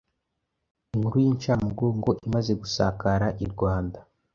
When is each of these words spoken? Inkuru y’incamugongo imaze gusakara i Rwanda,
Inkuru 0.93 1.17
y’incamugongo 1.25 2.09
imaze 2.27 2.51
gusakara 2.61 3.27
i 3.45 3.45
Rwanda, 3.51 3.99